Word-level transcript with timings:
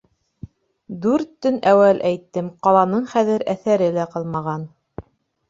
—Дүрт 1.03 1.29
төн 1.45 1.59
әүәл 1.71 1.99
әйттем: 2.13 2.49
ҡаланың 2.69 3.07
хәҙер 3.13 3.47
әҫәре 3.55 3.93
лә 4.01 4.09
ҡалмаған. 4.17 4.67